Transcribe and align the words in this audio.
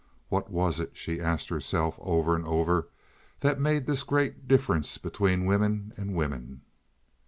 What 0.29 0.49
was 0.49 0.79
it, 0.79 0.97
she 0.97 1.21
asked 1.21 1.49
herself 1.49 1.99
over 2.01 2.35
and 2.35 2.43
over, 2.47 2.87
that 3.41 3.59
made 3.59 3.85
this 3.85 4.01
great 4.01 4.47
difference 4.47 4.97
between 4.97 5.45
women 5.45 5.93
and 5.95 6.15
women? 6.15 6.61